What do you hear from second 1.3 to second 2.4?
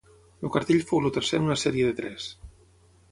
en una sèrie de tres.